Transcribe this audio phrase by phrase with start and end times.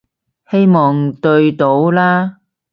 [0.49, 2.39] 希望對到啦